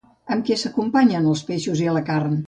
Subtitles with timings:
[0.35, 2.35] Amb què s'acompanyen els peixos i la carn?